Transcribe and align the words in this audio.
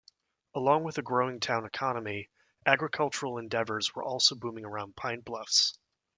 Along 0.55 0.83
with 0.83 0.97
a 0.97 1.03
growing 1.03 1.39
town 1.39 1.63
economy, 1.63 2.31
agricultural 2.65 3.37
endeavors 3.37 3.93
were 3.93 4.03
also 4.03 4.33
booming 4.35 4.65
around 4.65 4.95
Pine 4.95 5.19
Bluffs. 5.19 5.77